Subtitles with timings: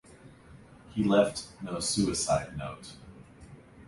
[0.95, 2.93] He left no suicide note.